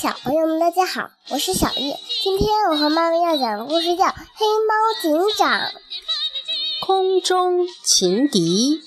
[0.00, 1.98] 小朋友们，大家好，我是小叶。
[2.22, 5.60] 今天我和妈妈要讲的故事叫《黑猫警长》。
[6.86, 8.80] 空中情敌。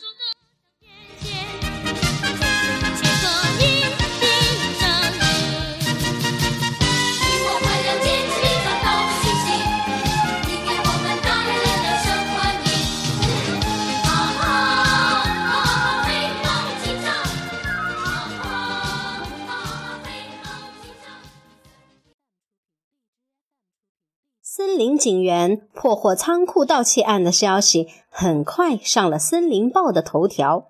[24.71, 30.69] 森林警员破获仓库盗窃案的消息很快上了《森林报》的头条。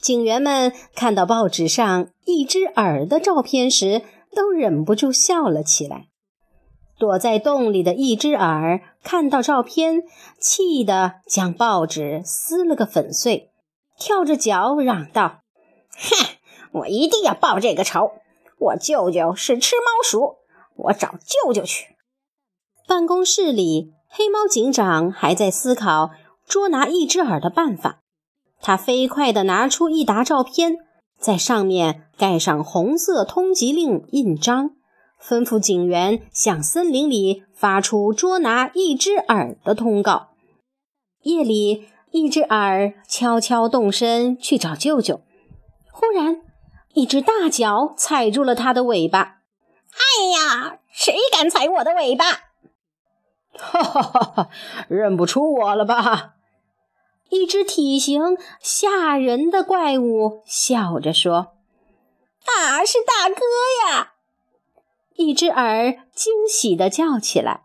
[0.00, 4.02] 警员们看到报纸上一只耳的照片时，
[4.36, 6.06] 都忍不住笑了起来。
[6.96, 10.04] 躲在洞里的一只耳看到照片，
[10.38, 13.50] 气得将报纸撕了个粉碎，
[13.98, 15.40] 跳着脚嚷道
[15.90, 16.36] ：“哼，
[16.70, 18.12] 我一定要报这个仇！
[18.58, 20.36] 我舅舅是吃猫鼠，
[20.76, 21.88] 我找舅舅去。”
[22.94, 26.12] 办公室里，黑猫警长还在思考
[26.46, 27.98] 捉拿一只耳的办法。
[28.60, 30.76] 他飞快地拿出一沓照片，
[31.18, 34.76] 在上面盖上红色通缉令印章，
[35.20, 40.28] 吩咐警员向森林里发出捉拿一只耳的通告。
[41.22, 45.22] 夜里，一只耳悄悄动身去找舅舅，
[45.90, 46.42] 忽然，
[46.92, 49.38] 一只大脚踩住了他的尾巴。
[49.98, 52.26] “哎呀，谁敢踩我的尾巴？”
[53.56, 54.48] 哈哈哈哈！
[54.88, 56.34] 认不出我了吧？
[57.30, 61.54] 一只体型吓人的怪物笑着说
[62.46, 63.42] ：“啊，是大哥
[63.88, 64.12] 呀！”
[65.16, 67.62] 一只耳惊喜地叫起来。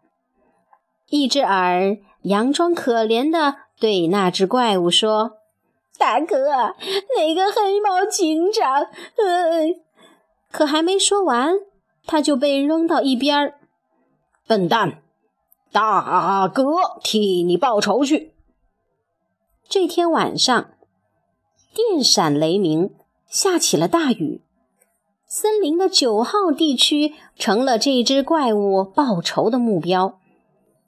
[1.08, 5.38] 一只耳佯装可怜地对那只怪物说
[5.98, 6.76] ：“大哥，
[7.18, 8.74] 那个黑猫警长……
[8.74, 9.68] 呃……”
[10.52, 11.53] 可还没说完，
[12.06, 13.59] 他就被扔到一边儿。
[14.47, 15.03] 笨蛋！
[15.72, 16.63] 大哥
[17.03, 18.34] 替你报仇去。
[19.68, 20.72] 这天晚上，
[21.74, 22.91] 电闪雷鸣，
[23.28, 24.41] 下起了大雨。
[25.28, 30.19] 森林的九号地区成了这只怪物报仇的目标。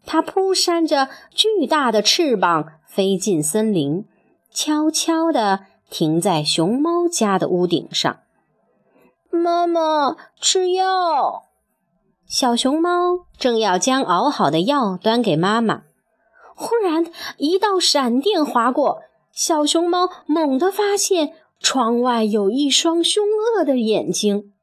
[0.03, 4.06] 它扑扇着巨大的翅膀飞进森林，
[4.50, 8.22] 悄悄地停在熊猫家的屋顶上。
[9.30, 11.50] 妈妈，吃药。
[12.31, 15.81] 小熊猫正要将熬好的药端给妈妈，
[16.56, 19.02] 忽然一道闪电划过，
[19.34, 24.53] 小熊猫猛地发现窗外有一双凶恶的眼睛。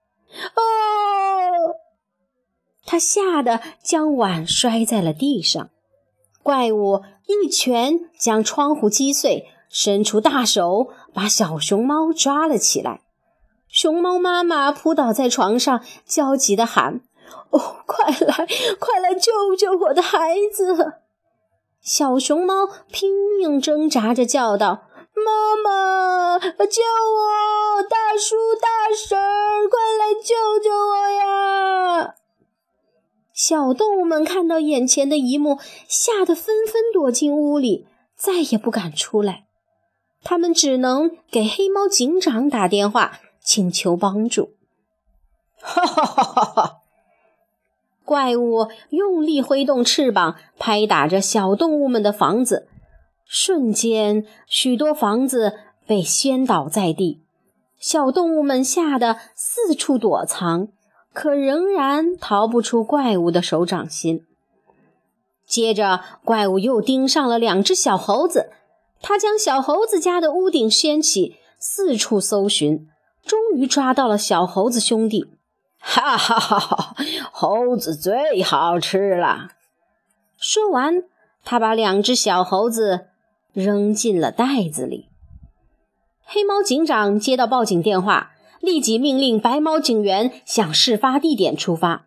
[0.56, 1.76] 哦！
[2.86, 5.68] 它吓得将碗摔在了地上。
[6.42, 13.02] 怪物一拳将窗户击碎，伸出大手把小熊猫抓了起来。
[13.68, 17.02] 熊猫妈妈扑倒在床上，焦急地喊。
[17.50, 18.46] 哦，快来，
[18.78, 20.94] 快来救救我的孩子！
[21.80, 27.82] 小熊猫拼命挣扎着叫道：“妈妈，救我！
[27.88, 29.18] 大叔、大婶，
[29.70, 32.14] 快来救救我呀！”
[33.32, 37.86] 小动物们看到眼前的一幕，吓得纷纷躲进屋里，
[38.16, 39.46] 再也不敢出来。
[40.24, 44.56] 他们只能给黑猫警长打电话，请求帮助。
[45.60, 46.76] 哈哈哈哈哈！
[48.08, 52.66] 怪物用力挥动翅膀，拍打着小动物们的房子，
[53.26, 57.20] 瞬间，许多房子被掀倒在地。
[57.78, 60.68] 小动物们吓得四处躲藏，
[61.12, 64.24] 可仍然逃不出怪物的手掌心。
[65.46, 68.48] 接着，怪物又盯上了两只小猴子，
[69.02, 72.88] 他将小猴子家的屋顶掀起，四处搜寻，
[73.22, 75.26] 终于抓到了小猴子兄弟。
[75.90, 76.94] 哈哈哈哈！
[77.32, 79.52] 猴子最好吃了。
[80.36, 81.02] 说完，
[81.42, 83.06] 他把两只小猴子
[83.54, 85.08] 扔进了袋子里。
[86.22, 92.04] 黑猫警长接到报警电话，立即命令白猫警员向事发地点出发。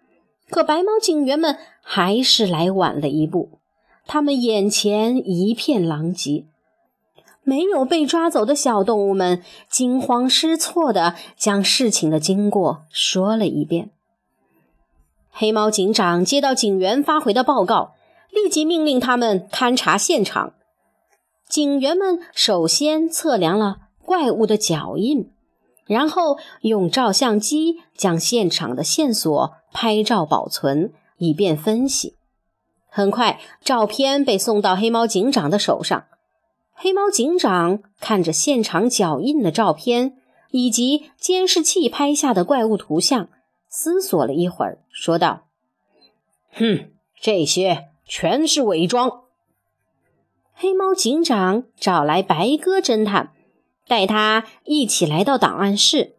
[0.51, 3.59] 可白猫警员们还是来晚了一步，
[4.05, 6.45] 他们眼前一片狼藉。
[7.43, 13.91] 没有被抓走的小动物们惊慌失措地将事情的经过说了一遍。
[15.29, 17.93] 黑猫警长接到警员发回的报告，
[18.29, 20.53] 立即命令他们勘察现场。
[21.47, 25.31] 警员们首先测量了怪物的脚印，
[25.85, 32.15] 然后用照相机将现场的线索拍照保存，以便分析。
[32.87, 36.05] 很快，照片被送到黑猫警长的手上。
[36.83, 40.15] 黑猫警长看着现场脚印的照片
[40.49, 43.29] 以及监视器拍下的怪物图像，
[43.69, 45.43] 思索了一会儿，说道
[46.53, 46.89] ：“哼，
[47.21, 49.21] 这些全是伪装。”
[50.57, 53.31] 黑猫警长找来白鸽侦探，
[53.87, 56.15] 带他一起来到档案室。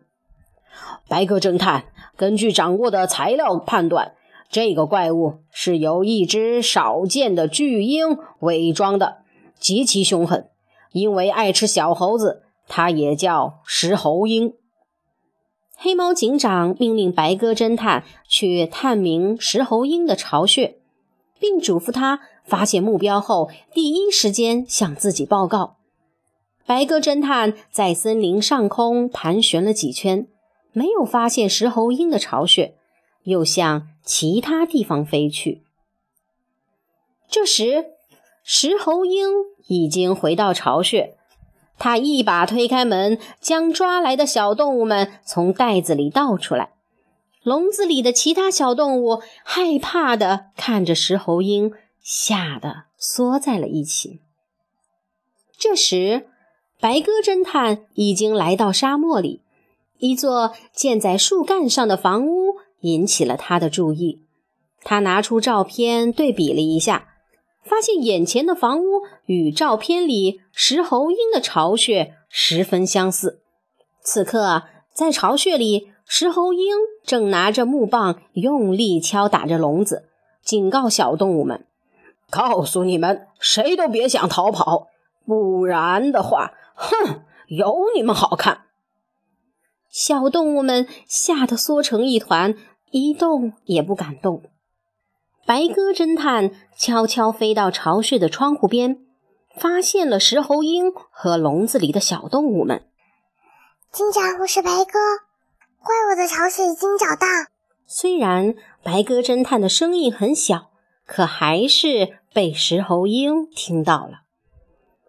[1.08, 1.86] 白鸽侦探
[2.16, 4.14] 根据掌握的材料判断，
[4.48, 9.22] 这个怪物是由一只少见的巨鹰伪装的，
[9.58, 10.48] 极其凶狠。
[10.92, 14.54] 因为爱吃小猴子，它也叫石猴鹰。
[15.76, 20.78] 黑猫警长命令白鸽侦探去探明石猴鹰的巢穴，
[21.40, 25.76] 并嘱咐他发现目标后第一时间向自己报告。
[26.64, 30.28] 白鸽侦探在森林上空盘旋了几圈，
[30.70, 32.76] 没有发现石猴鹰的巢穴，
[33.24, 35.62] 又向其他地方飞去。
[37.28, 37.86] 这时，
[38.42, 39.28] 石猴鹰
[39.68, 41.16] 已经回到巢穴。
[41.78, 46.72] 他一把推开门，将抓来的小动物们从袋子里倒出来。
[47.42, 54.20] 笼子里的其他小动物害怕地看着石猴鹰，吓得缩在了一起。
[55.58, 56.28] 这时，
[56.80, 59.40] 白鸽侦探已经来到沙漠里，
[59.98, 64.22] 一座建在树干上的房屋引起了他的注意。
[64.82, 67.11] 他拿出照片对比了一下。
[67.62, 73.40] 发现眼前的房屋与照片里石猴鹰的巢穴十分相似。
[74.02, 76.74] 此刻，在巢穴里，石猴鹰
[77.04, 80.08] 正拿着木棒用力敲打着笼子，
[80.42, 81.64] 警告小动物们
[82.28, 84.88] ：“告诉你们，谁都别想逃跑，
[85.24, 88.62] 不然的话，哼，有你们好看！”
[89.88, 92.56] 小动物们吓得缩成一团，
[92.90, 94.42] 一动也不敢动。
[95.44, 98.98] 白鸽侦探悄悄飞到巢穴的窗户边，
[99.56, 102.86] 发现了石猴鹰和笼子里的小动物们。
[103.90, 105.00] 警长，我是白鸽，
[105.82, 107.26] 怪物的巢穴已经找到。
[107.86, 108.54] 虽然
[108.84, 110.70] 白鸽侦探的声音很小，
[111.06, 114.22] 可还是被石猴鹰听到了。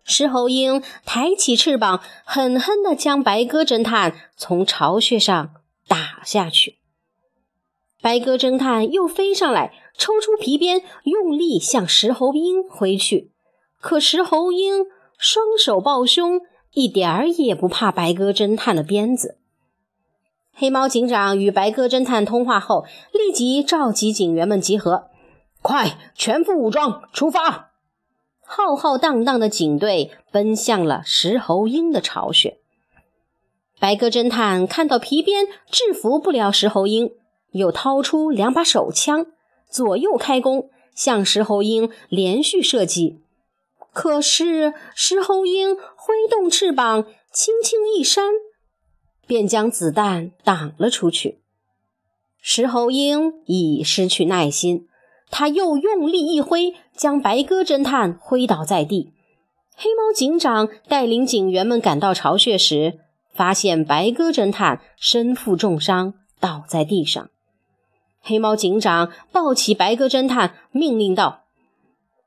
[0.04, 5.54] 石猴鹰抬起翅膀，狠狠地将白鸽侦探从巢穴上
[5.88, 6.80] 打下去。
[8.02, 9.72] 白鸽侦探又飞上来。
[9.98, 13.32] 抽出皮鞭，用力向石猴鹰挥去。
[13.80, 14.86] 可石猴鹰
[15.18, 16.42] 双手抱胸，
[16.74, 19.38] 一点儿也不怕白鸽侦探的鞭子。
[20.56, 25.06] 黑猫警长与白鸽侦探通话后，立即召集警员们集合，
[25.62, 27.72] 快，全副武装，出发！
[28.46, 32.60] 浩浩荡荡的警队奔向了石猴鹰的巢穴。
[33.80, 37.12] 白鸽侦探看到皮鞭制服不了石猴鹰，
[37.52, 39.26] 又掏出两把手枪。
[39.74, 43.18] 左右开弓，向石猴鹰连续射击。
[43.92, 48.26] 可是石猴鹰挥动翅膀，轻轻一扇，
[49.26, 51.40] 便将子弹挡了出去。
[52.40, 54.88] 石猴鹰已失去耐心，
[55.32, 59.12] 他又用力一挥，将白鸽侦探挥倒在地。
[59.76, 63.00] 黑猫警长带领警员们赶到巢穴时，
[63.34, 67.32] 发现白鸽侦探身负重伤，倒在地上。
[68.26, 71.44] 黑猫警长抱起白鸽侦探，命令道：“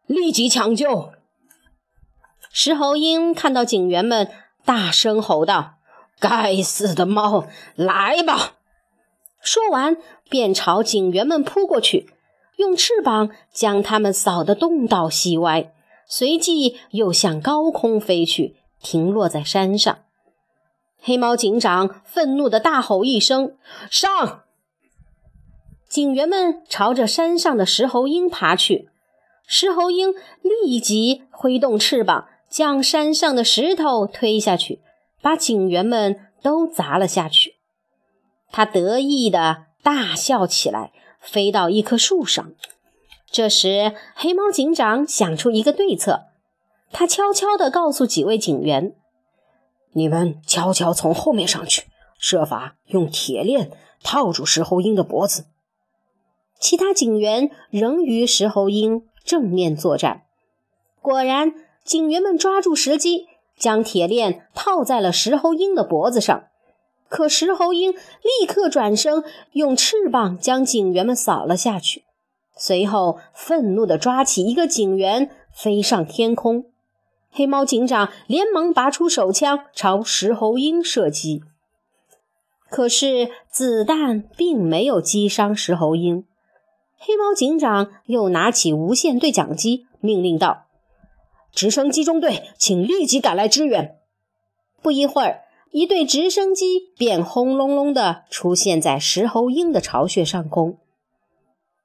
[0.04, 1.12] 立即抢救！”
[2.52, 4.30] 石猴鹰看到警员们，
[4.66, 5.76] 大声吼道
[6.20, 8.56] ：“该死的猫，来吧！”
[9.40, 9.96] 说完，
[10.28, 12.10] 便朝警员们扑过去，
[12.56, 15.72] 用翅膀将他们扫得东倒西歪，
[16.06, 19.98] 随即又向高空飞去，停落在山上。
[21.00, 23.56] 黑猫警长愤怒地大吼一声
[23.90, 24.42] ：“上！”
[25.88, 28.88] 警员们朝着山上的石猴鹰爬去，
[29.46, 30.12] 石猴鹰
[30.42, 34.80] 立即挥动翅膀，将山上的石头推下去，
[35.22, 37.54] 把警员们都砸了下去。
[38.50, 42.52] 他得意地大笑起来，飞到一棵树上。
[43.30, 46.26] 这时，黑猫警长想出一个对策，
[46.90, 48.94] 他悄悄地告诉几位警员
[49.94, 51.84] ：“你们悄悄从后面上去，
[52.18, 53.70] 设法用铁链
[54.02, 55.46] 套住石猴鹰的脖子。”
[56.58, 60.22] 其他警员仍与石猴鹰正面作战。
[61.00, 66.44] 果然，警员们抓住时机，将铁链套在了石猴鹰的脖子上。
[67.08, 69.22] 可石猴鹰立刻转身，
[69.52, 72.04] 用翅膀将警员们扫了下去。
[72.56, 76.66] 随后，愤怒地抓起一个警员，飞上天空。
[77.30, 81.42] 黑猫警长连忙拔出手枪，朝石猴鹰射击。
[82.68, 86.24] 可是，子弹并没有击伤石猴鹰。
[86.98, 90.64] 黑猫警长又拿起无线对讲机，命令道
[91.52, 93.98] ：“直升机中队，请立即赶来支援。”
[94.82, 100.78] 不一会儿，一对直升机便轰隆隆地出现在石猴鹰的巢穴上空。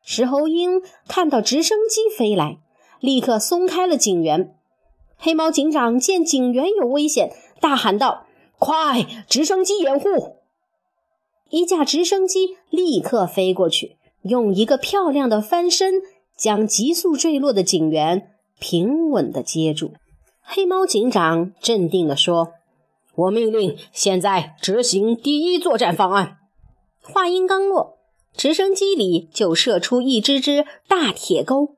[0.03, 2.59] 石猴鹰看到直升机飞来，
[2.99, 4.55] 立刻松开了警员。
[5.17, 8.25] 黑猫警长见警员有危险，大喊道
[8.57, 10.37] ：“快，直升机掩护！”
[11.49, 16.01] 一架直升机立刻飞过去，用一个漂亮的翻身，
[16.37, 19.93] 将急速坠落的警员平稳地接住。
[20.41, 22.53] 黑猫警长镇定地说
[23.15, 26.37] ：“我命令现在执行第一作战方案。”
[27.01, 27.97] 话音刚落。
[28.33, 31.75] 直升机里就射出一只只大铁钩，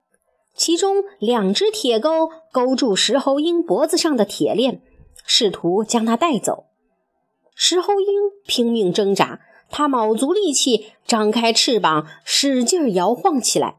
[0.54, 4.84] 其中两只铁钩勾住石猴鹰脖子上的铁链，
[5.26, 6.66] 试图将它带走。
[7.56, 8.08] 石猴鹰
[8.46, 9.40] 拼命挣扎，
[9.76, 13.78] 他卯足力气，张开翅膀，使劲摇晃起来，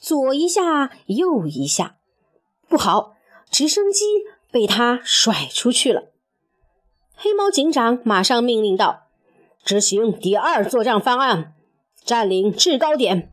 [0.00, 1.98] 左一下，右一下。
[2.68, 3.12] 不好，
[3.48, 4.04] 直升机
[4.50, 6.10] 被他甩出去了。
[7.14, 9.04] 黑猫警长马上命令道
[9.64, 11.54] ：“执行第二作战方案。”
[12.04, 13.32] 占领制高点，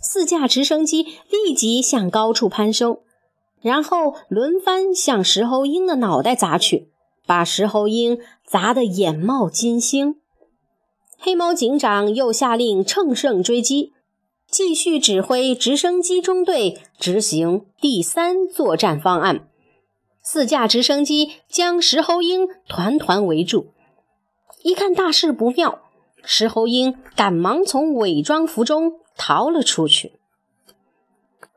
[0.00, 3.00] 四架直升机立即向高处攀升，
[3.60, 6.90] 然后轮番向石猴鹰的脑袋砸去，
[7.26, 10.21] 把石猴鹰砸得眼冒金星。
[11.24, 13.92] 黑猫警长又下令乘胜追击，
[14.50, 19.48] 继续指挥直升机中队执行第三作战方案。
[20.20, 23.68] 四架直升机将石猴鹰团团围住，
[24.64, 25.82] 一看大事不妙。
[26.24, 30.14] 石猴鹰赶忙从伪装服中逃了出去。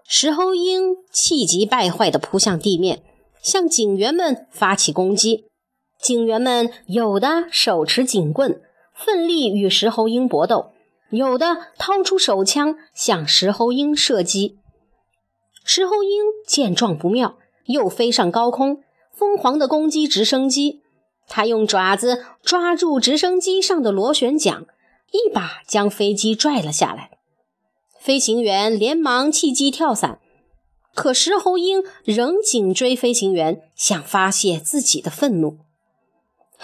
[0.04, 3.02] 石猴鹰气急败坏地扑向地面，
[3.42, 5.46] 向警员们发起攻击。
[6.00, 8.62] 警员们有的手持警棍，
[8.96, 10.72] 奋力与石猴鹰搏斗；
[11.10, 14.58] 有的掏出手枪向石猴鹰射击。
[15.64, 20.82] 石猴鹰见状不妙，又飞上高空，疯狂地攻击直升机。
[21.28, 24.66] 他用爪子抓住直升机上的螺旋桨，
[25.12, 27.12] 一把将飞机拽了下来。
[28.00, 30.20] 飞行员连忙弃机跳伞，
[30.94, 35.58] 可石猴鹰仍紧追飞行员，想发泄自己的愤怒。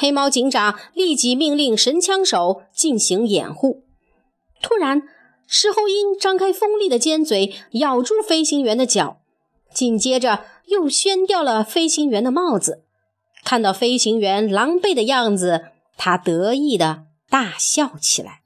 [0.01, 3.83] 黑猫警长立即命令神枪手进行掩护。
[4.59, 5.03] 突然，
[5.45, 9.19] 石猴鹰张开锋利的尖嘴，咬住飞行员的脚，
[9.71, 12.83] 紧接着又掀掉了飞行员的帽子。
[13.43, 15.65] 看到飞行员狼狈的样子，
[15.95, 18.41] 他得意的大笑起来。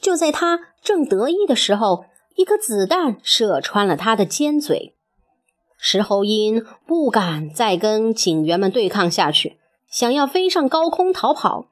[0.00, 2.04] 就在他正得意的时候，
[2.36, 4.94] 一颗子弹射穿了他的尖嘴。
[5.76, 9.58] 石猴鹰不敢再跟警员们对抗下去，
[9.92, 11.66] 想要飞上高空逃跑。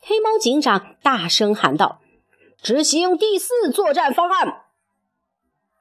[0.00, 2.00] 黑猫警长大声喊道
[2.62, 4.62] ：“执行第四作战方案！”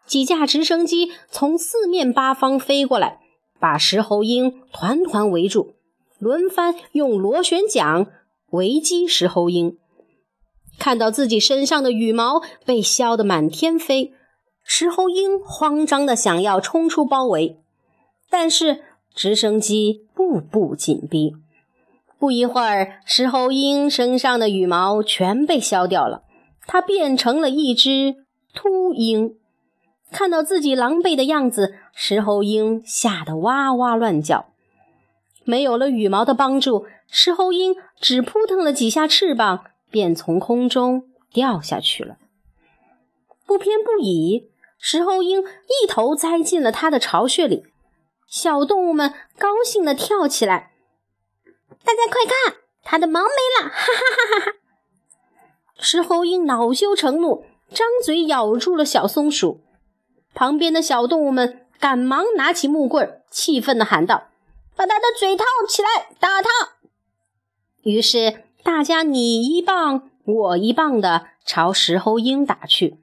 [0.07, 3.19] 几架直升机从四面八方飞过来，
[3.59, 5.75] 把石猴鹰团团围住。
[6.17, 8.07] 轮番用螺旋桨
[8.51, 9.77] 围击石猴鹰，
[10.79, 14.13] 看到自己身上的羽毛被削得满天飞，
[14.63, 17.59] 石猴鹰慌张地想要冲出包围，
[18.29, 21.35] 但是直升机步步紧逼。
[22.25, 26.23] 不一会儿，石猴鹰身上的羽毛全被削掉了，
[26.65, 28.15] 它变成了一只
[28.51, 29.35] 秃鹰。
[30.11, 34.47] 看到自己狼狈的样子，石猴鹰吓得哇哇乱叫。
[35.43, 42.17] 没有了羽毛的帮助，石猴鹰只扑腾了几下翅膀，便从空中掉下去了。
[43.45, 47.67] 不偏不倚，石猴鹰一头栽进了它的巢穴里。
[48.25, 50.71] 小动物们高兴地跳起来
[51.85, 53.27] ：“大家快看，他的毛没
[53.61, 54.57] 了！” 哈哈哈哈哈！
[55.77, 59.61] 石猴鹰恼羞成怒，张嘴咬住了小松鼠。
[60.33, 64.29] 旁边的小动物们赶忙拿起木棍，气愤地喊道。
[64.75, 66.49] 把他的嘴套起来，打他！
[67.83, 72.99] 于是大家你一棒我一棒的朝石猴鹰打去。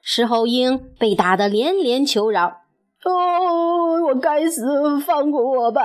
[0.00, 2.62] 石猴鹰被打得连连求饶
[3.04, 5.82] ：“哦，我该死，放过我吧！”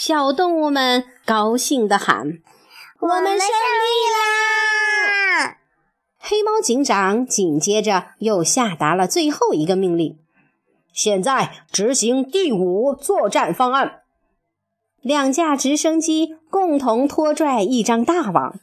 [0.00, 2.38] 小动物们高兴地喊
[3.02, 5.58] ：“我们胜利啦！”
[6.20, 10.16] 黑猫警长紧接着又下达了最后一个命令。
[10.92, 14.02] 现在执行第五作战方案。
[15.00, 18.60] 两架直升机共同拖拽一张大网，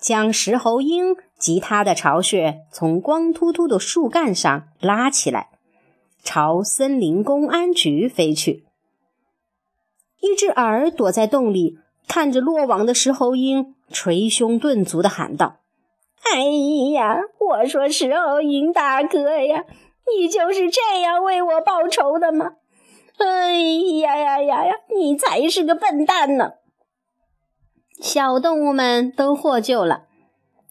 [0.00, 5.50] 将石猴鹰及它的巢穴从光秃秃的树干上拉起来，
[6.24, 8.64] 朝森林公安局飞去。
[10.20, 15.60] 一只耳躲在洞里，看着落网的石猴鹰，捶胸顿足地喊道
[16.32, 16.40] ：“哎
[16.92, 19.64] 呀，我说石猴鹰大哥呀！”
[20.16, 22.52] 你就是这样为我报仇的吗？
[23.18, 23.58] 哎
[24.00, 24.74] 呀呀呀呀！
[24.96, 26.52] 你才是个笨蛋呢！
[28.00, 30.06] 小动物们都获救了。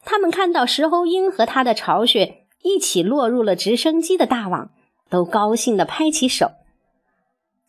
[0.04, 4.72] 他们看到石猴鹰和他的巢穴一起落入了直升机的大网，
[5.10, 6.52] 都高兴地拍起手。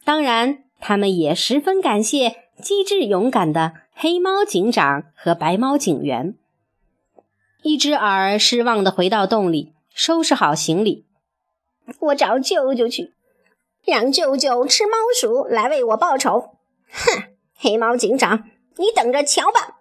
[0.04, 6.34] 当然，他们也十分感谢机智勇敢的黑猫警长和白猫警员。
[7.62, 11.04] 一只耳失望地回到洞里，收拾好行李。
[12.00, 13.12] 我找舅舅去，
[13.84, 16.56] 让舅舅吃猫鼠来为我报仇。
[16.90, 17.22] 哼，
[17.56, 18.44] 黑猫警长，
[18.76, 19.77] 你等着瞧吧！